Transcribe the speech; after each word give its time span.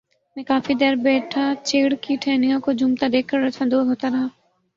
میں 0.37 0.43
کافی 0.43 0.73
دیر 0.73 0.95
بیٹھا 1.03 1.43
چیڑ 1.63 1.93
کی 2.01 2.15
ٹہنیوں 2.21 2.59
کو 2.59 2.71
جھومتا 2.71 3.07
دیکھ 3.11 3.27
کر 3.27 3.39
لطف 3.39 3.61
اندوز 3.61 3.87
ہوتا 3.87 4.09
رہا 4.09 4.27